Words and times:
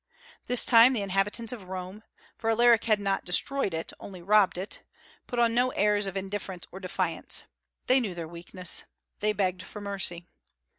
This 0.47 0.65
time, 0.65 0.93
the 0.93 1.03
inhabitants 1.03 1.53
of 1.53 1.65
Rome 1.65 2.01
(for 2.35 2.49
Alaric 2.49 2.85
had 2.85 2.99
not 2.99 3.23
destroyed 3.23 3.71
it, 3.71 3.93
only 3.99 4.23
robbed 4.23 4.57
it) 4.57 4.81
put 5.27 5.37
on 5.37 5.53
no 5.53 5.69
airs 5.73 6.07
of 6.07 6.17
indifference 6.17 6.65
or 6.71 6.79
defiance. 6.79 7.43
They 7.85 7.99
knew 7.99 8.15
their 8.15 8.27
weakness. 8.27 8.83
They 9.19 9.31
begged 9.31 9.61
for 9.61 9.79
mercy. 9.79 10.25